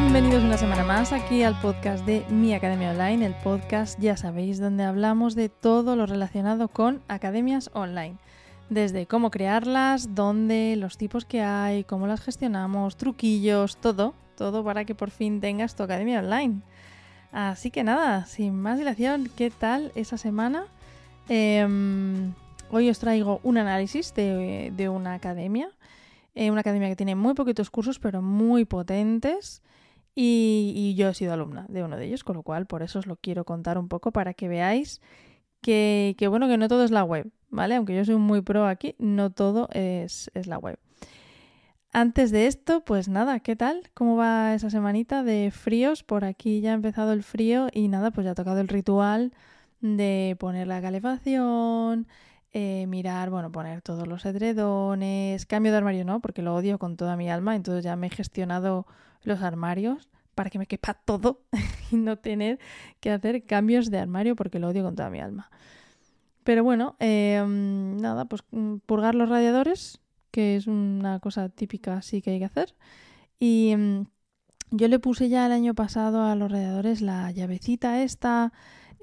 [0.00, 4.60] Bienvenidos una semana más aquí al podcast de Mi Academia Online, el podcast, ya sabéis,
[4.60, 8.14] donde hablamos de todo lo relacionado con academias online.
[8.70, 14.84] Desde cómo crearlas, dónde, los tipos que hay, cómo las gestionamos, truquillos, todo, todo para
[14.84, 16.60] que por fin tengas tu academia online.
[17.32, 20.66] Así que nada, sin más dilación, ¿qué tal esa semana?
[21.28, 22.34] Em,
[22.70, 25.70] hoy os traigo un análisis de, una academia,
[26.36, 29.60] eh, una academia que tiene muy poquitos cursos pero muy potentes
[30.20, 33.06] y, yo he sido alumna de uno de ellos, con lo cual por eso os
[33.06, 35.00] lo quiero contar un poco para que veáis
[35.60, 37.76] que, bueno, que no todo es la web, ¿vale?
[37.76, 40.78] Aunque yo soy muy pro aquí, no todo es, es la web.
[41.92, 43.90] Antes de esto, pues nada, ¿qué tal?
[43.94, 46.02] ¿Cómo va esa semanita de fríos?
[46.02, 49.32] Por aquí ya ha empezado el frío y nada, pues ya ha tocado el ritual
[49.80, 52.08] de poner la calefacción,
[52.52, 56.96] eh, mirar, bueno, poner todos los edredones, cambio de armario no, porque lo odio con
[56.96, 58.86] toda mi alma, entonces ya me he gestionado
[59.28, 61.42] los armarios para que me quepa todo
[61.90, 62.58] y no tener
[63.00, 65.50] que hacer cambios de armario porque lo odio con toda mi alma.
[66.44, 72.22] Pero bueno, em, nada, pues mm, purgar los radiadores, que es una cosa típica así
[72.22, 72.74] que hay que hacer.
[73.40, 74.06] Y em,
[74.70, 78.52] yo le puse ya el año pasado a los radiadores la llavecita esta,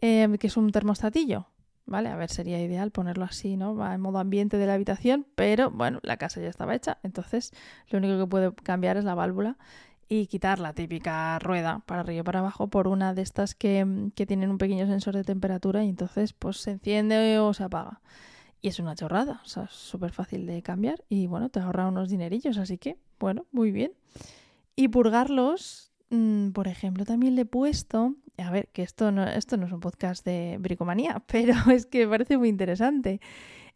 [0.01, 1.47] em, que es un termostatillo.
[1.85, 2.09] ¿Vale?
[2.09, 3.75] A ver, sería ideal ponerlo así, ¿no?
[3.75, 7.51] Va en modo ambiente de la habitación, pero bueno, la casa ya estaba hecha, entonces
[7.89, 9.57] lo único que puedo cambiar es la válvula
[10.07, 14.09] y quitar la típica rueda para arriba y para abajo por una de estas que,
[14.15, 18.01] que tienen un pequeño sensor de temperatura y entonces pues se enciende o se apaga.
[18.61, 22.09] Y es una chorrada, o sea, súper fácil de cambiar y bueno, te ahorra unos
[22.09, 23.93] dinerillos, así que bueno, muy bien.
[24.75, 29.57] Y purgarlos, mm, por ejemplo, también le he puesto, a ver, que esto no, esto
[29.57, 33.21] no es un podcast de bricomanía, pero es que me parece muy interesante.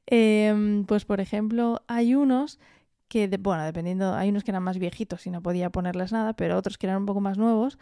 [0.08, 2.59] Em, pues por ejemplo, hay unos
[3.09, 6.58] que, bueno, dependiendo, hay unos que eran más viejitos y no podía ponerles nada, pero
[6.58, 7.77] otros que eran un poco más nuevos,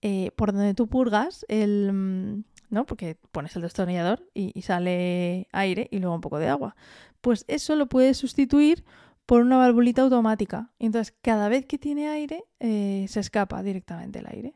[0.00, 2.86] eh, por donde tú purgas el, mm, ¿no?
[2.86, 6.76] Porque pones el destornillador y, sale aire y luego un poco de agua.
[7.20, 8.84] Pues eso lo puedes sustituir
[9.26, 10.70] por una valvulita automática.
[10.78, 14.54] Entonces, cada vez que tiene aire, eh, se escapa directamente el aire.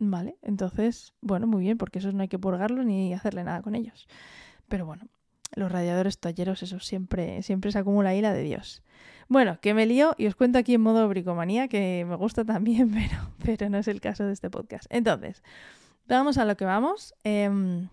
[0.00, 0.38] ¿Vale?
[0.42, 4.06] Entonces, bueno, muy bien, porque eso no hay que purgarlo ni hacerle nada con ellos.
[4.68, 5.08] Pero bueno,
[5.54, 8.82] los radiadores talleros, eso siempre, siempre se acumula ahí la de Dios.
[9.28, 12.90] Bueno, que me lío y os cuento aquí en modo bricomanía, que me gusta también,
[12.92, 14.86] pero, pero no es el caso de este podcast.
[14.90, 15.42] Entonces,
[16.08, 17.14] Vamos a lo que vamos.
[17.22, 17.88] Em,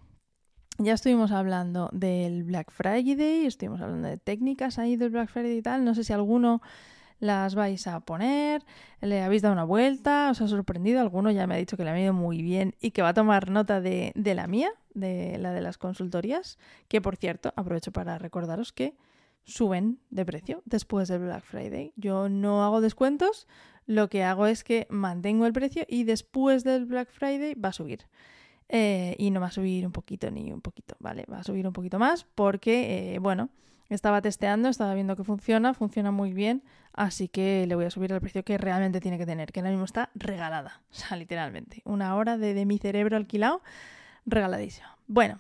[0.78, 5.62] ya estuvimos hablando del Black Friday, estuvimos hablando de técnicas ahí del Black Friday y
[5.62, 5.84] tal.
[5.84, 6.62] No sé si alguno
[7.20, 8.64] las vais a poner,
[9.02, 11.02] le habéis dado una vuelta, os ha sorprendido.
[11.02, 13.14] Alguno ya me ha dicho que le ha ido muy bien y que va a
[13.14, 16.58] tomar nota de, de la mía, de la de las consultorías.
[16.88, 18.96] Que por cierto, aprovecho para recordaros que
[19.46, 21.94] suben de precio después del Black Friday.
[21.96, 23.48] Yo no hago descuentos,
[23.86, 27.74] lo que hago es que mantengo el precio y después del Black Friday va a
[27.74, 28.08] subir.
[28.68, 31.26] Eh, y no va a subir un poquito ni un poquito, ¿vale?
[31.32, 33.50] Va a subir un poquito más porque, eh, bueno,
[33.90, 38.12] estaba testeando, estaba viendo que funciona, funciona muy bien, así que le voy a subir
[38.12, 41.84] el precio que realmente tiene que tener, que ahora mismo está regalada, o sea, literalmente.
[41.86, 43.62] Una hora de, de mi cerebro alquilado,
[44.26, 44.98] regaladísima.
[45.06, 45.38] Bueno,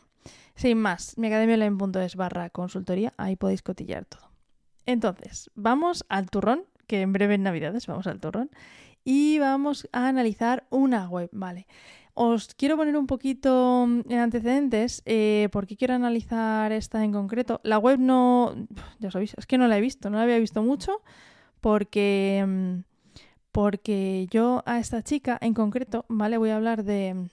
[0.55, 4.31] sin más, mi barra consultoría, ahí podéis cotillar todo.
[4.85, 8.49] Entonces, vamos al turrón, que en breve en Navidades vamos al turrón,
[9.03, 11.67] y vamos a analizar una web, ¿vale?
[12.13, 17.59] Os quiero poner un poquito en antecedentes eh, porque quiero analizar esta en concreto.
[17.63, 18.55] La web no,
[18.99, 21.01] ya sabéis, es que no la he visto, no la había visto mucho
[21.59, 22.83] porque,
[23.51, 26.37] porque yo a esta chica en concreto, ¿vale?
[26.37, 27.29] Voy a hablar de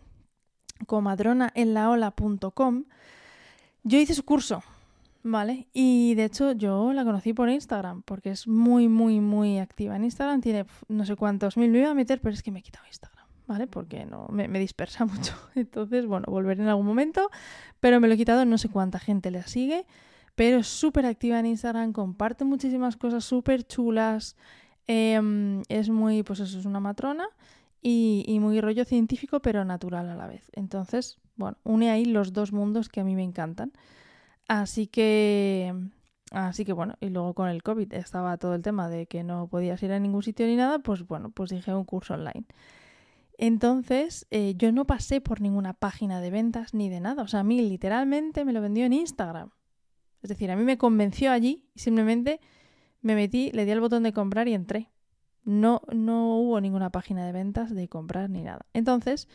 [0.87, 2.84] comadronaenlaola.com,
[3.84, 4.62] yo hice su curso,
[5.22, 5.69] ¿vale?
[5.72, 10.04] Y de hecho yo la conocí por Instagram, porque es muy, muy, muy activa en
[10.04, 10.41] Instagram.
[10.41, 12.87] Tiene no sé cuántos mil, me iba a meter, pero es que me he quitado
[12.87, 13.66] Instagram, ¿vale?
[13.66, 15.34] Porque no me, dispersa mucho.
[15.54, 17.31] Entonces, bueno, volveré en algún momento,
[17.81, 19.87] pero me lo he quitado, no sé cuánta gente le sigue,
[20.34, 24.36] pero es súper activa en Instagram, comparte muchísimas cosas súper chulas.
[24.89, 27.28] Em, es muy, pues eso es una matrona
[27.82, 30.50] y, muy rollo científico, pero natural a la vez.
[30.54, 33.72] Entonces, bueno, une ahí los dos mundos que a mí me encantan.
[34.46, 35.74] Así que,
[36.30, 39.48] así que bueno, y luego con el COVID estaba todo el tema de que no
[39.48, 42.46] podías ir a ningún sitio ni nada, pues bueno, pues dije un curso online.
[43.36, 47.24] Entonces, eh, yo no pasé por ninguna página de ventas ni de nada.
[47.24, 49.50] O sea, a mí literalmente me lo vendió en Instagram.
[50.22, 52.40] Es decir, a mí me convenció allí y simplemente
[53.00, 54.91] me metí, le di al botón de comprar y entré.
[55.44, 58.65] No, no hubo ninguna página de ventas de comprar ni nada.
[58.74, 59.28] Entonces,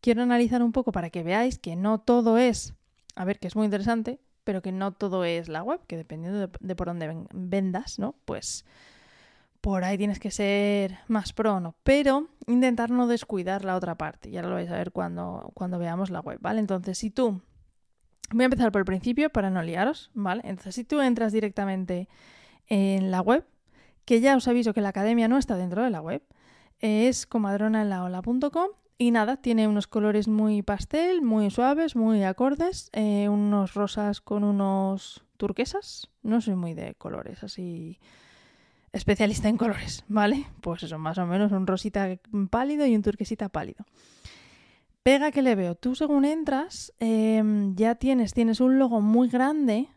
[0.00, 2.74] quiero analizar un poco para que veáis que no todo es,
[3.16, 6.48] a ver, que es muy interesante, pero que no todo es la web, que dependiendo
[6.60, 8.14] de, por dónde vendas, ¿no?
[8.24, 8.64] Pues,
[9.60, 11.76] por ahí tienes que ser más pro, ¿no?
[11.84, 14.30] Pero intentar no descuidar la otra parte.
[14.30, 16.60] Ya lo vais a ver cuando, cuando veamos la web, ¿vale?
[16.60, 17.40] Entonces, si tú...
[18.30, 20.40] Voy a empezar por el principio para no liaros, ¿vale?
[20.44, 22.08] Entonces, si tú entras directamente
[22.66, 23.44] en la web,
[24.04, 26.22] que ya os aviso que la academia no está dentro de la web,
[26.80, 28.68] es comadronaenlaola.com
[28.98, 34.44] y nada, tiene unos colores muy pastel, muy suaves, muy acordes, eh, unos rosas con
[34.44, 36.08] unos turquesas.
[36.22, 37.98] No soy muy de colores, así
[38.92, 40.46] especialista en colores, ¿vale?
[40.60, 42.16] Pues eso, más o menos un rosita
[42.50, 43.84] pálido y un turquesita pálido.
[45.02, 45.74] Pega que le veo.
[45.74, 49.88] Tú según entras, em, ya tienes, tienes un logo muy grande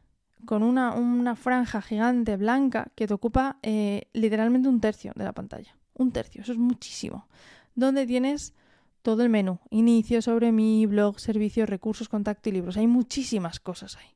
[0.45, 5.33] con una, una franja gigante blanca que te ocupa eh, literalmente un tercio de la
[5.33, 5.75] pantalla.
[5.94, 7.27] Un tercio, eso es muchísimo.
[7.75, 8.53] Donde tienes
[9.01, 9.59] todo el menú.
[9.69, 12.77] Inicio sobre mi blog, servicios, recursos, contacto y libros.
[12.77, 14.15] Hay muchísimas cosas ahí.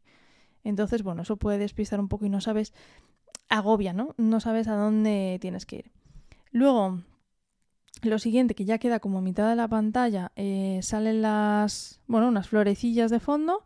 [0.63, 2.73] Entonces, bueno, eso puede despistar un poco y no sabes,
[3.49, 4.15] agobia, ¿no?
[4.17, 5.91] No sabes a dónde tienes que ir.
[6.51, 7.01] Luego,
[8.01, 12.47] lo siguiente, que ya queda como mitad de la pantalla, eh, salen las, bueno, unas
[12.49, 13.63] florecillas de fondo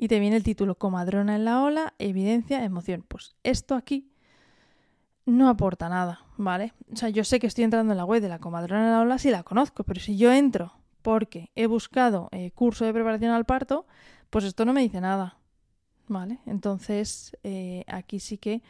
[0.00, 3.04] y te viene el título Comadrona en la ola, evidencia, emoción.
[3.06, 4.12] Pues esto aquí
[5.26, 6.72] no aporta nada, ¿vale?
[6.92, 9.00] O sea, yo sé que estoy entrando en la web de la comadrona de la
[9.00, 10.72] ola si la conozco, pero si yo entro
[11.02, 13.86] porque he buscado eh, curso de preparación al parto,
[14.30, 15.36] pues esto no me dice nada,
[16.06, 16.38] ¿vale?
[16.46, 18.62] Entonces, eh, aquí sí que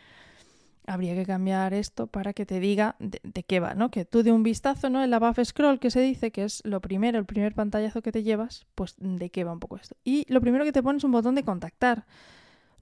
[0.88, 3.90] habría que cambiar esto para que te diga de, qué va, ¿no?
[3.90, 5.02] Que tú de un vistazo, ¿no?
[5.02, 8.22] El above scroll que se dice, que es lo primero, el primer pantallazo que te
[8.22, 9.96] llevas, pues de qué va un poco esto.
[10.04, 12.06] Y lo primero que te pones es un botón de contactar.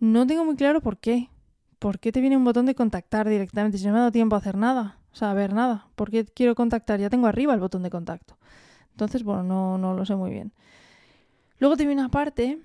[0.00, 1.28] No tengo muy claro por qué.
[1.78, 4.34] ¿por qué te viene un botón de contactar directamente si no me ha dado tiempo
[4.34, 4.98] a hacer nada?
[5.12, 5.88] O sea, a ver nada.
[5.94, 7.00] ¿Por qué quiero contactar?
[7.00, 8.36] Ya tengo arriba el botón de contacto.
[8.90, 10.52] Entonces, bueno, no, no lo sé muy bien.
[11.58, 12.60] Luego te viene una parte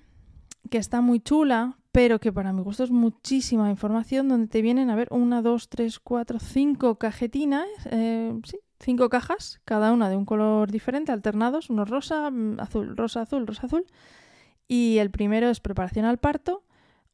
[0.70, 4.88] que está muy chula, pero que para mi gusto es muchísima información, donde te vienen,
[4.90, 10.16] a ver, una, dos, tres, cuatro, cinco cajetinas, eh, sí, cinco cajas, cada una de
[10.16, 13.86] un color diferente, alternados, uno rosa, mm, azul, rosa, azul, rosa, azul.
[14.66, 16.64] Y el primero es preparación al parto,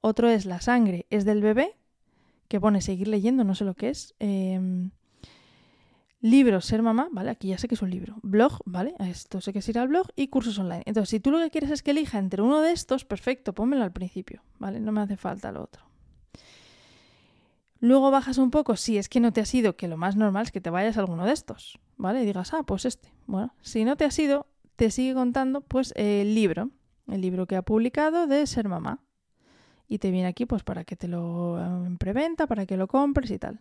[0.01, 1.77] otro es la sangre, es del bebé,
[2.47, 4.15] que pone seguir leyendo, no sé lo que es.
[4.21, 4.91] Eh,
[6.21, 7.31] libros, ser mamá, ¿vale?
[7.31, 8.17] Aquí ya sé que es un libro.
[8.23, 8.95] Blog, ¿vale?
[8.99, 10.83] Esto sé que es ir al blog y cursos online.
[10.87, 13.85] Entonces, si tú lo que quieres es que elija entre uno de estos, perfecto, pónmelo
[13.85, 14.81] al principio, ¿vale?
[14.81, 15.85] No me hace falta lo otro.
[17.81, 20.45] Luego bajas un poco, si es que no te ha sido, que lo más normal
[20.45, 22.23] es que te vayas a alguno de estos, ¿vale?
[22.23, 23.13] Y digas, ah, pues este.
[23.27, 26.71] Bueno, si no te ha sido, te sigue contando, pues, el libro,
[27.07, 29.01] el libro que ha publicado de ser mamá
[29.89, 33.31] y te viene aquí pues para que te lo en preventa, para que lo compres
[33.31, 33.61] y tal.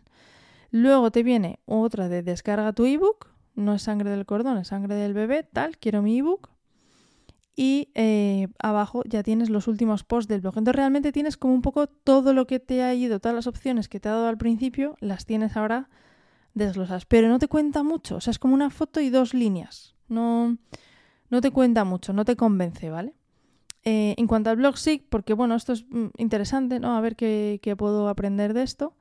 [0.72, 4.96] Luego te viene otra de descarga tu ebook, no es sangre del cordón, es sangre
[4.96, 6.50] del bebé, tal, quiero mi ebook.
[7.56, 10.58] Y eh, abajo ya tienes los últimos posts del blog.
[10.58, 13.90] Entonces realmente tienes como un poco todo lo que te ha ido, todas las opciones
[13.90, 15.90] que te ha dado al principio, las tienes ahora
[16.54, 17.06] desglosas.
[17.06, 19.96] Pero no te cuenta mucho, o sea, es como una foto y dos líneas.
[20.08, 20.58] No,
[21.30, 23.16] no te cuenta mucho, no te convence, ¿vale?
[23.84, 26.98] Eh, en cuanto al blog sí, porque bueno, esto es mm, interesante, ¿no?
[26.98, 28.94] A ver qué, puedo aprender de esto.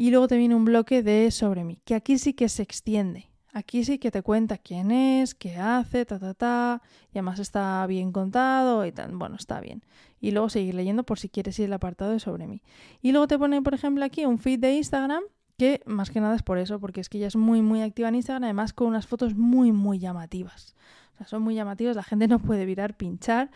[0.00, 3.28] Y luego te viene un bloque de sobre mí, que aquí sí que se extiende.
[3.52, 6.82] Aquí sí que te cuenta quién es, qué hace, ta, ta, ta.
[7.12, 9.14] Y además está bien contado y tal.
[9.14, 9.84] Bueno, está bien.
[10.18, 12.62] Y luego seguir leyendo por si quieres ir al apartado de sobre mí.
[13.02, 15.22] Y luego te pone, por ejemplo, aquí un feed de Instagram,
[15.58, 18.08] que más que nada es por eso, porque es que ella es muy, muy activa
[18.08, 20.76] en Instagram, además con unas fotos muy, muy llamativas.
[21.12, 23.50] O sea, son muy llamativas, la gente no puede virar, pinchar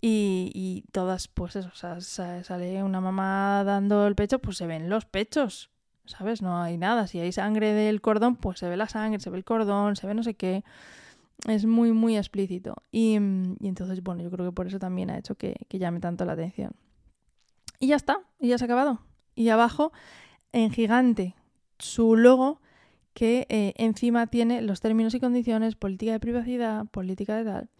[0.00, 4.88] y, todas, pues eso, o sea, sale una mamá dando el pecho, pues se ven
[4.88, 5.70] los pechos,
[6.10, 6.42] ¿sabes?
[6.42, 7.06] No hay nada.
[7.06, 10.06] Si hay sangre del cordón, pues se ve la sangre, se ve el cordón, se
[10.06, 10.64] ve no sé qué.
[11.46, 12.82] Es muy, muy explícito.
[12.92, 16.32] Y, entonces, bueno, yo creo que por eso también ha hecho que, llame tanto la
[16.32, 16.72] atención.
[17.78, 19.00] Y ya está, y ya se ha acabado.
[19.34, 19.92] Y abajo,
[20.52, 21.34] en gigante,
[21.78, 22.60] su logo
[23.14, 27.70] que eh, encima tiene los términos y condiciones, política de privacidad, política de tal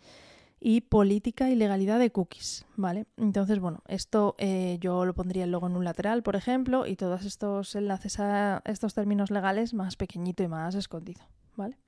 [0.61, 3.07] y política y legalidad de cookies, ¿vale?
[3.17, 7.25] Entonces, bueno, esto eh, yo lo pondría luego en un lateral, por ejemplo, y todos
[7.25, 11.23] estos enlaces a estos términos legales más pequeñito y más escondido,
[11.57, 11.79] ¿vale?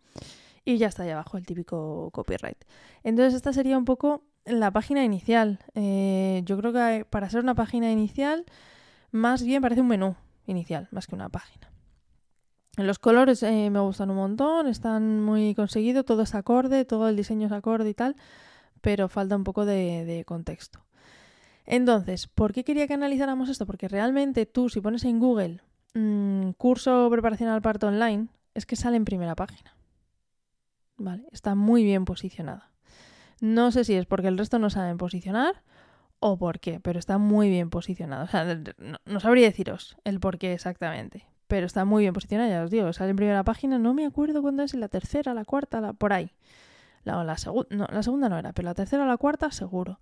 [0.65, 2.65] Y ya está ahí abajo el típico copyright.
[3.05, 5.59] Entonces, esta sería un poco la página inicial.
[5.75, 8.47] Eh, yo creo que para ser una página inicial,
[9.11, 11.71] más bien parece un menú inicial, más que una página.
[12.79, 17.17] Los colores eh, me gustan un montón, están muy conseguidos, todo es acorde, todo el
[17.17, 18.17] diseño es acorde y tal
[18.83, 20.85] pero falta un poco de, contexto.
[21.65, 23.65] Entonces, ¿por qué quería que analizáramos esto?
[23.65, 25.61] Porque realmente tú, si pones en Google
[25.95, 29.75] mm, curso preparación al parto online, es que sale en primera página.
[30.99, 31.25] ¿Vale?
[31.31, 32.71] Está muy bien posicionada.
[33.41, 35.63] No sé si es porque el resto no saben posicionar
[36.19, 38.25] o por qué, pero está muy bien posicionada.
[38.25, 38.45] O sea,
[39.07, 41.27] no, sabría deciros el por qué exactamente.
[41.47, 44.41] pero está muy bien posicionada, ya os digo, sale en primera página, no me acuerdo
[44.41, 46.33] cuándo es, la tercera, la cuarta, la, por ahí.
[47.05, 50.01] La, segunda no era, pero la tercera o la cuarta seguro.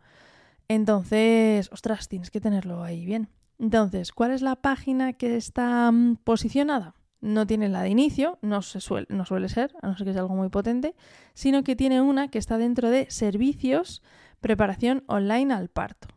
[0.69, 3.29] Entonces, ostras, tienes que tenerlo ahí bien.
[3.59, 6.95] Entonces, ¿cuál es la página que está mm, posicionada?
[7.21, 10.13] No tiene la de inicio, no, se suele, no suele ser, a no ser que
[10.13, 10.95] sea algo muy potente,
[11.35, 14.03] sino que tiene una que está dentro de servicios,
[14.41, 16.09] preparación online al parto,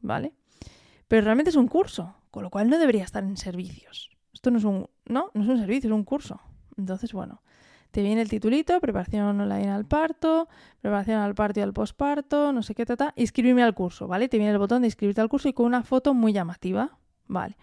[0.00, 0.34] ¿vale?
[1.06, 4.10] Pero realmente es un curso, con lo cual no debería estar en servicios.
[4.32, 6.40] Esto no es un, no, no es un servicio, es un curso.
[6.76, 7.42] Entonces, bueno,
[7.90, 10.48] te viene el titulito, preparación online al parto,
[10.80, 14.28] preparación al parto y al posparto, no sé qué, tata, inscribirme al curso, ¿vale?
[14.28, 17.56] Te viene el botón de inscribirte al curso y con una foto muy llamativa, ¿vale?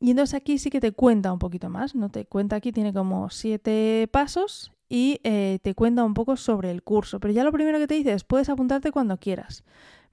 [0.00, 2.08] Y entonces aquí sí que te cuenta un poquito más, ¿no?
[2.08, 6.82] Te cuenta aquí, tiene como siete pasos y eh, te cuenta un poco sobre el
[6.82, 7.20] curso.
[7.20, 9.62] Pero ya lo primero que te dice es, puedes apuntarte cuando quieras,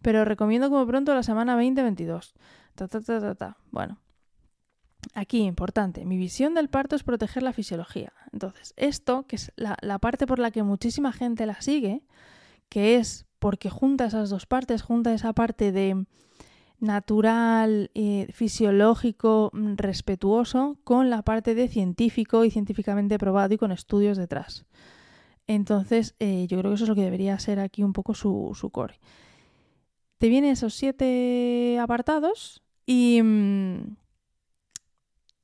[0.02, 2.36] pero recomiendo como pronto la semana 2022.
[2.76, 3.58] Ta, ta, ta, ta, ta.
[3.72, 3.98] Bueno,
[5.18, 8.14] Aquí, importante, mi visión del parto es proteger la fisiología.
[8.32, 12.04] Entonces, esto, que es la, parte por la que muchísima gente la sigue,
[12.70, 16.06] que es porque junta esas dos partes, junta esa parte de
[16.80, 23.72] natural, eh, fisiológico, mm, respetuoso, con la parte de científico y científicamente probado y con
[23.72, 24.68] estudios detrás.
[25.48, 28.70] Entonces, eh, yo creo que eso es lo que debería ser aquí un poco su,
[28.72, 29.00] core.
[30.20, 33.20] Te vienen esos siete apartados y...
[33.24, 33.96] Mm,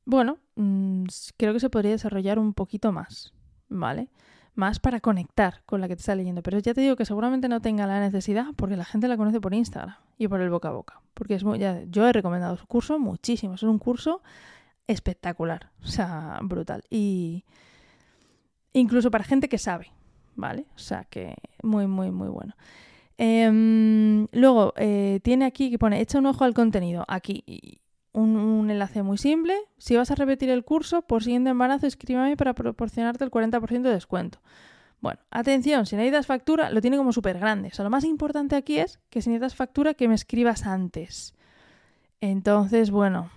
[0.05, 1.05] bueno, mm,
[1.37, 3.33] creo que se podría desarrollar un poquito más,
[3.69, 4.09] ¿vale?
[4.55, 6.43] Más para conectar con la que te está leyendo.
[6.43, 9.41] Pero ya te digo que seguramente no tenga la necesidad porque la gente la conoce
[9.41, 11.01] por Instagram y por el boca a boca.
[11.13, 13.55] Porque es muy, ya, yo he recomendado su curso muchísimo.
[13.55, 14.21] Es un curso
[14.87, 16.83] espectacular, o sea, brutal.
[16.89, 17.45] Y
[18.73, 19.91] incluso para gente que sabe,
[20.35, 20.65] ¿vale?
[20.75, 22.55] O sea, que muy, muy, muy bueno.
[23.17, 27.81] Em, luego, eh, tiene aquí que pone, echa un ojo al contenido, aquí
[28.13, 29.55] un, enlace muy simple.
[29.77, 33.89] Si vas a repetir el curso, por siguiente embarazo, escríbame para proporcionarte el 40% de
[33.89, 34.39] descuento.
[35.01, 37.69] Bueno, atención, si necesitas factura, lo tiene como súper grande.
[37.69, 41.35] O sea, lo más importante aquí es que si necesitas factura, que me escribas antes.
[42.21, 43.29] Entonces, bueno,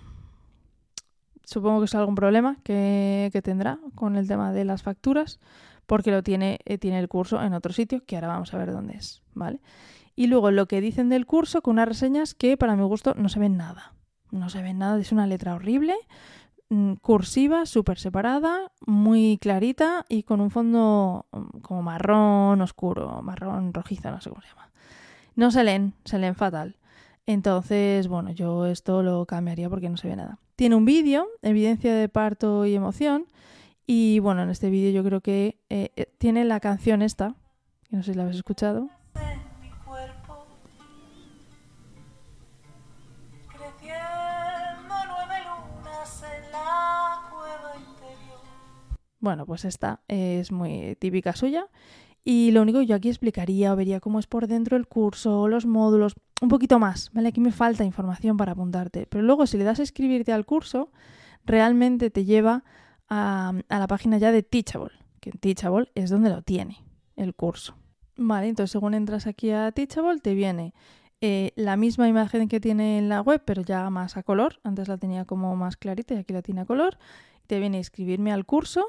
[1.44, 5.40] supongo que es algún problema que, tendrá con el tema de las facturas,
[5.86, 8.70] porque lo tiene, eh, tiene el curso en otro sitio, que ahora vamos a ver
[8.70, 9.60] dónde es, ¿vale?
[10.14, 13.28] Y luego lo que dicen del curso con unas reseñas que para mi gusto no
[13.28, 13.95] se ven nada
[14.30, 15.94] no se ve nada, es una letra horrible,
[16.68, 23.72] mm, cursiva, súper separada, muy clarita y con un fondo mm, como marrón oscuro, marrón
[23.72, 24.70] rojizo, no sé cómo se llama.
[25.34, 26.76] No se leen, se leen fatal.
[27.26, 30.38] Entonces, bueno, yo esto lo cambiaría porque no se ve nada.
[30.54, 33.26] Tiene un vídeo, evidencia de parto y emoción.
[33.86, 37.34] Y bueno, en este vídeo yo creo que eh, eh, tiene la canción esta,
[37.88, 38.88] que no sé si la habéis escuchado.
[49.20, 51.68] Bueno, pues esta es muy típica suya.
[52.28, 55.46] Y lo único que yo aquí explicaría o vería cómo es por dentro el curso,
[55.46, 57.28] los módulos, un poquito más, ¿vale?
[57.28, 59.06] Aquí me falta información para apuntarte.
[59.06, 60.90] Pero luego si le das a escribirte al curso,
[61.44, 62.64] realmente te lleva
[63.08, 67.76] a, la página ya de Teachable, que en Teachable es donde lo tiene el curso.
[68.16, 70.74] Vale, entonces según entras aquí a Teachable te viene
[71.20, 74.58] eh, la misma imagen que tiene en la web, pero ya más a color.
[74.64, 76.98] Antes la tenía como más clarita y aquí la tiene a color.
[77.46, 78.84] Te viene a inscribirme al curso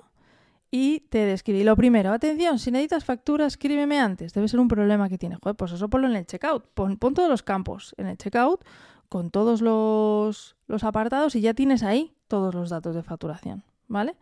[0.70, 2.12] y te describí lo primero.
[2.12, 4.34] Atención, si necesitas factura, escríbeme antes.
[4.34, 5.38] Debe ser un problema que tiene.
[5.42, 6.66] Joder, pues eso ponlo en el checkout.
[6.74, 8.64] Pon, todos los campos en el checkout
[9.10, 13.64] con todos los, los apartados y ya tienes ahí todos los datos de facturación.
[13.88, 14.16] ¿Vale?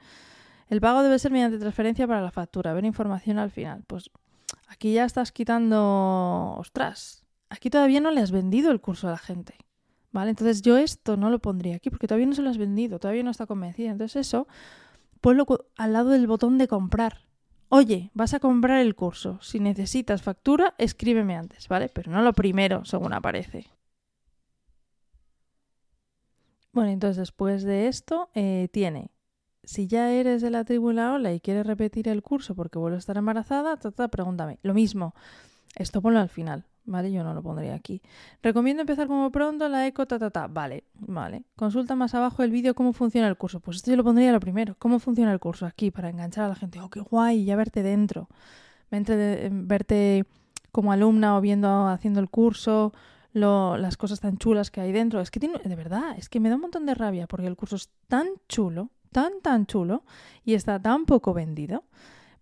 [0.67, 2.73] El pago debe ser mediante transferencia para la factura.
[2.73, 3.83] Ver información al final.
[3.87, 4.11] Pues
[4.67, 6.55] aquí ya estás quitando.
[6.59, 9.55] Ostras, aquí todavía no le has vendido el curso a la gente.
[10.11, 10.29] ¿Vale?
[10.29, 13.23] Entonces yo esto no lo pondría aquí porque todavía no se lo has vendido, todavía
[13.23, 13.91] no está convencida.
[13.91, 14.47] Entonces eso
[15.21, 15.45] ponlo
[15.77, 17.25] al lado del botón de comprar.
[17.69, 19.39] Oye, vas a comprar el curso.
[19.41, 21.89] Si necesitas factura, escríbeme antes, ¿vale?
[21.89, 23.67] Pero no lo primero, según aparece.
[26.71, 29.09] Bueno, entonces después de esto eh, tiene,
[29.63, 32.97] si ya eres de la tribu La Ola y quieres repetir el curso porque vuelves
[32.97, 33.77] a estar embarazada,
[34.09, 34.59] pregúntame.
[34.61, 35.15] Lo mismo,
[35.75, 37.11] esto ponlo al final, ¿vale?
[37.11, 38.01] Yo no lo pondría aquí.
[38.41, 40.47] Recomiendo empezar como pronto la eco, ta, ta, ta.
[40.47, 41.43] Vale, vale.
[41.55, 43.59] Consulta más abajo el vídeo cómo funciona el curso.
[43.59, 44.75] Pues esto yo lo pondría lo primero.
[44.79, 45.65] ¿Cómo funciona el curso?
[45.65, 46.79] Aquí, para enganchar a la gente.
[46.79, 48.29] Oh, qué guay, ya verte dentro.
[48.89, 50.25] verte
[50.71, 52.91] como alumna o viendo, haciendo el curso,
[53.31, 55.21] las cosas tan chulas que hay dentro.
[55.21, 57.55] Es que tiene, de verdad, es que me da un montón de rabia porque el
[57.55, 60.03] curso es tan chulo, tan, tan chulo
[60.43, 61.83] y está tan poco vendido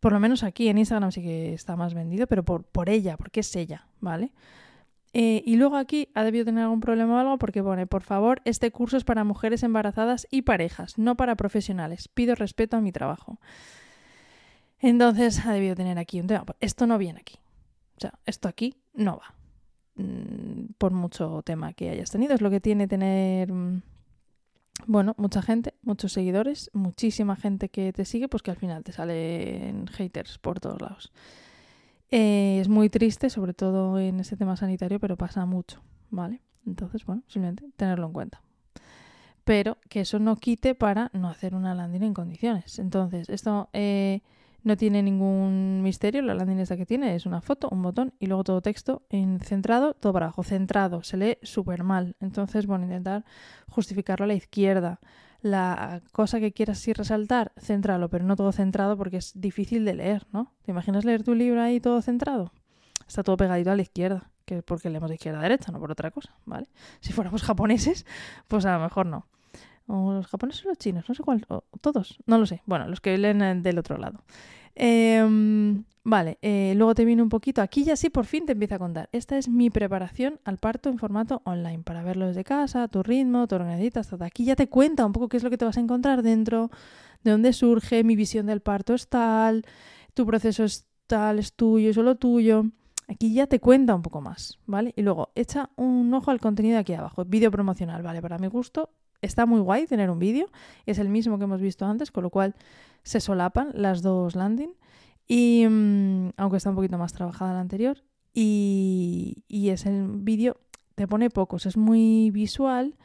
[0.03, 3.15] por lo menos aquí en Instagram sí que está más vendido, pero por, por ella,
[3.15, 4.33] porque es ella, ¿vale?
[5.13, 8.41] Eh, y luego aquí ha debido tener algún problema o algo porque pone, por favor,
[8.43, 12.09] este curso es para mujeres embarazadas y parejas, no para profesionales.
[12.09, 13.39] Pido respeto a mi trabajo.
[14.79, 16.43] Entonces ha debido tener aquí un tema.
[16.59, 17.37] Esto no viene aquí.
[17.95, 19.33] O sea, esto aquí no va.
[20.03, 22.33] Mm, por mucho tema que hayas tenido.
[22.35, 23.81] Es lo que tiene tener, mm,
[24.87, 28.91] bueno, mucha gente, muchos seguidores, muchísima gente que te sigue, pues que al final te
[28.91, 31.11] salen haters por todos lados.
[32.11, 36.41] Eh, es muy triste, sobre todo en este tema sanitario, pero pasa mucho, ¿vale?
[36.65, 38.41] Entonces, bueno, simplemente tenerlo en cuenta.
[39.43, 42.79] Pero que eso no quite para no hacer una landing en condiciones.
[42.79, 44.21] Entonces, esto eh,
[44.63, 46.21] no tiene ningún misterio.
[46.21, 49.39] La landing esta que tiene es una foto, un botón y luego todo texto en
[49.39, 50.43] centrado, todo para abajo.
[50.43, 52.15] Centrado, se lee súper mal.
[52.19, 53.25] Entonces, bueno, intentar
[53.69, 54.99] justificarlo a la izquierda
[55.43, 59.93] la cosa que quieras así resaltar, céntralo, pero no todo centrado porque es difícil de
[59.93, 60.53] leer, ¿no?
[60.63, 62.53] ¿Te imaginas leer tu libro ahí todo centrado?
[63.05, 65.91] Está todo pegadito a la izquierda, que porque leemos de izquierda a derecha, no por
[65.91, 66.67] otra cosa, ¿vale?
[67.01, 68.05] Si fuéramos japoneses,
[68.47, 69.27] pues a lo mejor no.
[69.87, 71.45] O los japoneses o los chinos, no sé cuál,
[71.81, 72.61] todos, no lo sé.
[72.65, 74.23] Bueno, los que leen del otro lado.
[74.75, 78.75] Em, vale, eh, luego te viene un poquito, aquí ya sí por fin te empieza
[78.75, 79.09] a contar.
[79.11, 83.41] Esta es mi preparación al parto en formato online, para verlo desde casa, tu ritmo,
[83.41, 84.13] lo que necesitas.
[84.21, 86.71] Aquí ya te cuenta un poco qué es lo que te vas a encontrar dentro,
[87.23, 89.65] de dónde surge, mi visión del parto es tal,
[90.13, 92.65] tu proceso es tal, es tuyo, es solo tuyo.
[93.07, 94.93] Aquí ya te cuenta un poco más, ¿vale?
[94.95, 98.21] Y luego echa un ojo al contenido de aquí abajo, vídeo promocional, ¿vale?
[98.21, 98.89] Para mi gusto
[99.23, 100.49] está muy guay tener un vídeo,
[100.85, 102.55] es el mismo que hemos visto antes, con lo cual
[103.03, 104.73] se solapan las dos landing,
[105.27, 108.03] y, mm, aunque está un poquito más trabajada la anterior,
[108.33, 110.57] y, y es el vídeo,
[110.95, 112.95] te pone pocos, es muy visual,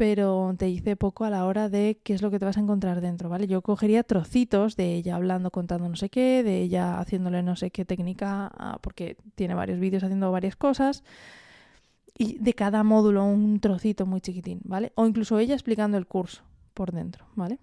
[0.00, 2.60] pero te dice poco a la hora de qué es lo que te vas a
[2.60, 3.46] encontrar dentro, ¿vale?
[3.46, 7.70] Yo cogería trocitos de ella hablando, contando no sé qué, de ella haciéndole no sé
[7.70, 11.04] qué técnica, ah, porque tiene varios vídeos haciendo varias cosas,
[12.16, 14.92] y de cada módulo un trocito muy chiquitín, ¿vale?
[14.94, 16.42] O incluso ella explicando el curso
[16.74, 17.58] por dentro, ¿vale?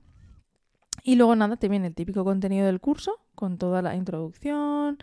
[1.03, 4.97] Y luego nada, te viene el típico contenido del curso, con toda la introducción,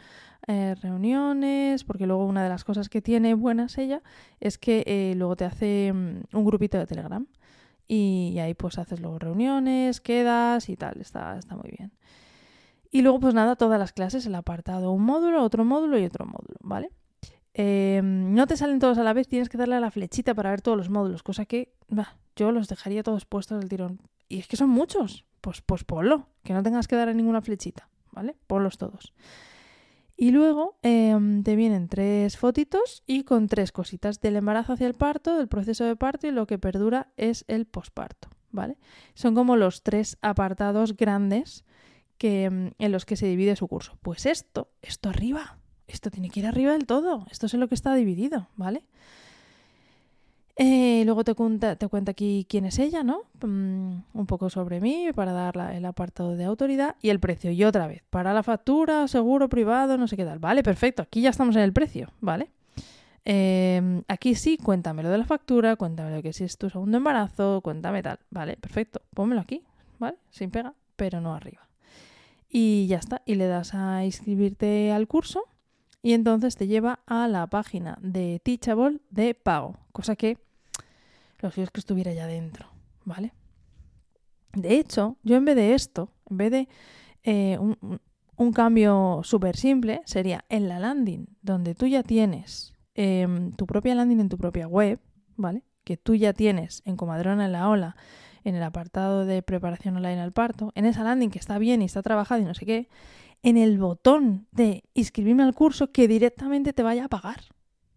[0.47, 4.03] eh, reuniones, porque luego una de las cosas que tiene buenas ella
[4.41, 7.27] es que eh, luego te hace mm, un grupito de Telegram.
[7.87, 11.93] Y, ahí pues haces luego reuniones, quedas y tal, está, está muy bien.
[12.91, 16.27] Y luego pues nada, todas las clases, el apartado, un módulo, otro módulo y otro
[16.27, 16.91] módulo, ¿vale?
[17.55, 20.51] Em, no te salen todos a la vez, tienes que darle a la flechita para
[20.51, 21.73] ver todos los módulos, cosa que
[22.35, 24.01] yo los dejaría todos puestos del tirón.
[24.29, 27.43] Y es que son muchos, pues, pues ponlo, que no tengas que dar a ninguna
[27.43, 28.37] flechita, ¿vale?
[28.49, 29.13] Ponlos todos.
[30.17, 34.95] Y luego em, te vienen tres fotitos y con tres cositas del embarazo hacia el
[34.95, 38.79] parto, del proceso de parto y lo que perdura es el posparto, ¿vale?
[39.15, 41.65] Son como los tres apartados grandes
[42.19, 43.99] que, em, en los que se divide su curso.
[44.03, 47.27] Pues esto, esto arriba, esto tiene que ir arriba del todo.
[47.31, 48.85] Esto es en lo que está dividido, ¿vale?
[50.57, 53.23] Eh, luego te cuenta, te cuenta aquí quién es ella, ¿no?
[53.45, 57.51] Mm, un poco sobre mí para dar el apartado de autoridad y el precio.
[57.51, 60.39] Y otra vez, para la factura, seguro privado, no sé qué tal.
[60.39, 61.03] Vale, perfecto.
[61.03, 62.51] Aquí ya estamos en el precio, ¿vale?
[63.25, 66.99] Em, aquí sí, cuéntame lo de la factura, cuéntame lo que si es tu segundo
[66.99, 68.21] embarazo, cuéntame tal.
[68.31, 69.01] Vale, perfecto.
[69.13, 69.63] Pónmelo aquí,
[69.99, 70.19] ¿vale?
[70.31, 71.67] Sin pega, pero no arriba.
[72.49, 73.23] Y ya está.
[73.27, 75.43] Y le das a inscribirte al curso
[76.05, 80.37] y entonces te lleva a la página de Teachable de pago, cosa que
[81.41, 82.69] lo suyo es que estuviera ya dentro,
[83.07, 83.33] ¿vale?
[84.53, 86.69] De hecho, yo en vez de esto, en vez de
[87.23, 93.67] eh, un, cambio súper simple, sería en la landing, donde tú ya tienes em, tu
[93.67, 95.01] propia landing en tu propia web,
[95.37, 95.63] ¿vale?
[95.85, 97.97] Que tú ya tienes en Comadrona en la Ola,
[98.45, 101.87] en el apartado de preparación online al parto, en esa landing que está bien y
[101.87, 102.89] está trabajada y no sé qué,
[103.45, 107.43] en el botón de inscribirme al curso que directamente te vaya a pagar.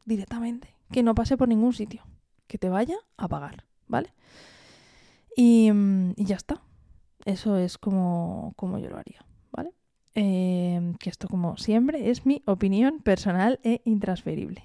[0.06, 0.76] Directamente.
[0.92, 2.04] Que no pase por ningún sitio.
[2.48, 3.64] Que te vaya a pagar.
[3.88, 4.14] ¿Vale?
[5.38, 6.62] Y, mm, ya está.
[7.24, 9.26] Eso es como, como yo lo haría.
[9.52, 9.72] ¿Vale?
[10.16, 14.64] Em, que esto, como siempre, es mi opinión personal e intransferible.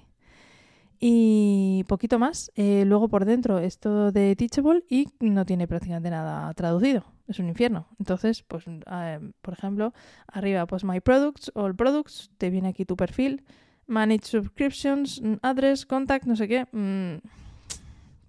[1.05, 2.49] Y poquito más.
[2.55, 7.39] Eh, luego por dentro es todo de Teachable y no tiene prácticamente nada traducido es
[7.39, 7.87] un infierno.
[7.99, 9.93] Entonces, pues, eh, por ejemplo,
[10.27, 13.43] arriba, pues My Products, All Products, te viene aquí tu perfil,
[13.87, 16.67] Manage Subscriptions, Address, Contact, no sé qué.
[16.71, 17.19] Mm,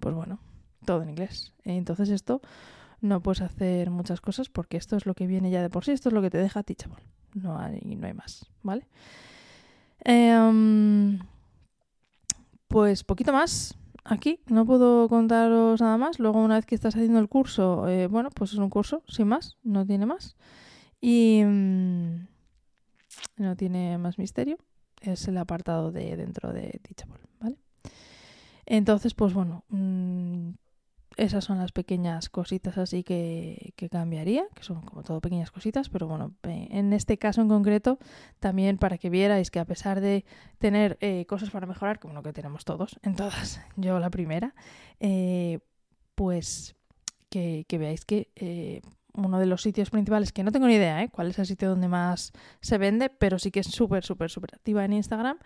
[0.01, 0.39] pues bueno,
[0.85, 1.53] todo en inglés.
[1.65, 2.41] Entonces esto
[3.01, 5.93] no puedes hacer muchas cosas porque esto es lo que viene ya de por sí,
[5.93, 7.05] esto es lo que te deja Teachable.
[7.35, 8.87] No hay, no hay más, ¿vale?
[10.01, 11.19] Em,
[12.75, 16.19] pues poquito más aquí no puedo contaros nada más.
[16.19, 19.29] Luego, una vez que estás haciendo el curso, eh, bueno, pues es un curso, sin
[19.29, 20.35] más, no tiene más.
[21.01, 22.27] Y mm,
[23.37, 24.59] no tiene más misterio.
[25.01, 27.59] Es el apartado de dentro de Teachable, ¿vale?
[28.67, 30.49] Entonces, pues bueno, mm,
[31.17, 35.89] esas son las pequeñas cositas así que, que, cambiaría, que son como todo pequeñas cositas,
[35.89, 37.99] pero bueno, en este caso en concreto,
[38.41, 40.25] también para que vierais que a pesar de
[40.59, 44.55] tener eh, cosas para mejorar, como lo que tenemos todos, en todas, yo la primera,
[45.01, 45.61] eh,
[46.15, 46.75] pues
[47.29, 48.81] que, veáis que eh,
[49.15, 51.09] uno de los sitios principales, que no tengo ni idea ¿eh?
[51.11, 54.55] cuál es el sitio donde más se vende, pero sí que es súper, súper, súper
[54.55, 55.39] activa en Instagram.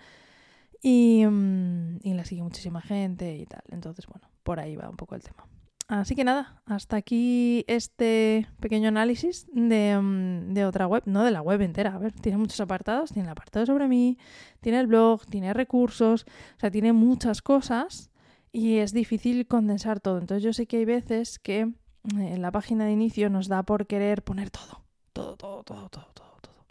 [0.81, 3.63] Y, mm, y la sigue muchísima gente y tal.
[3.71, 5.47] Entonces, bueno, por ahí va un poco el tema.
[5.89, 11.31] Así que nada, hasta aquí este pequeño análisis de, mm, de, otra web, no de
[11.31, 11.95] la web entera.
[11.95, 14.19] A ver, tiene muchos apartados, tiene el apartado sobre mí,
[14.61, 18.11] tiene el blog, tiene recursos, o sea, tiene muchas cosas
[18.53, 20.19] y es difícil condensar todo.
[20.19, 21.73] Entonces yo sé que hay veces que
[22.17, 26.07] en la página de inicio nos da por querer poner todo, todo, todo, todo, todo,
[26.13, 26.67] todo, todo.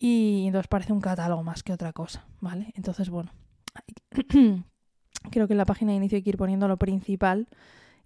[0.00, 2.72] Y entonces parece un catálogo más que otra cosa, ¿vale?
[2.74, 3.30] Entonces, bueno,
[5.30, 7.46] creo que en la página de inicio hay que ir poniendo lo principal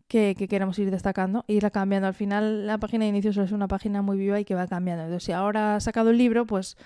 [0.09, 2.09] que, queremos ir destacando e ir cambiando.
[2.09, 4.66] Al final la página de inicio solo es una página muy viva y que va
[4.66, 5.05] cambiando.
[5.05, 6.77] Entonces, si ahora has sacado el libro, pues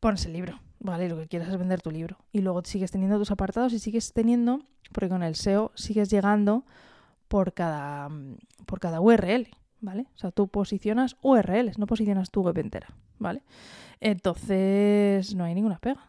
[0.00, 1.08] pones el libro, ¿vale?
[1.08, 2.18] Lo que quieras es vender tu libro.
[2.32, 6.64] Y luego sigues teniendo tus apartados y sigues teniendo, porque con el SEO sigues llegando
[7.28, 8.08] por cada,
[8.66, 9.48] por cada URL,
[9.80, 10.06] ¿vale?
[10.14, 13.42] O sea, tú posicionas URLs, no posicionas tu web entera, ¿vale?
[14.00, 16.06] Entonces, no hay ninguna pega.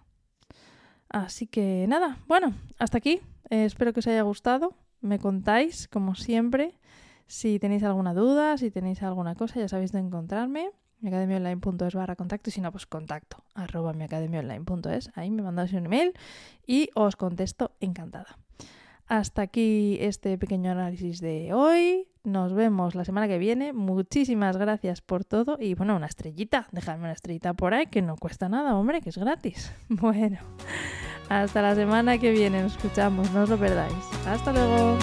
[1.10, 3.20] Así que nada, bueno, hasta aquí.
[3.50, 4.74] Eh, espero que os haya gustado.
[5.02, 6.80] Me contáis, como siempre,
[7.28, 12.50] si tenéis alguna duda, si tenéis alguna cosa, ya sabéis de encontrarme miacademiaonline.es barra contacto
[12.50, 15.12] y si no, pues contacto arroba miacademiaonline.es.
[15.16, 16.14] Ahí me mandáis un email
[16.66, 18.38] y os contesto encantada.
[19.08, 22.08] Hasta aquí este pequeño análisis de hoy.
[22.24, 23.74] Nos vemos la semana que viene.
[23.74, 25.58] Muchísimas gracias por todo.
[25.60, 26.68] Y bueno, una estrellita.
[26.72, 29.74] Dejadme una estrellita por ahí que no cuesta nada, hombre, que es gratis.
[29.90, 30.38] Bueno,
[31.40, 32.62] hasta la semana que viene.
[32.62, 33.32] Nos escuchamos.
[33.32, 33.94] No os lo perdáis.
[34.28, 34.98] Hasta luego.